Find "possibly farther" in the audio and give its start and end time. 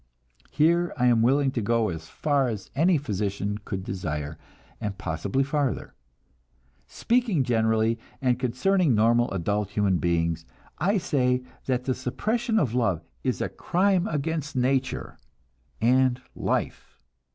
4.97-5.93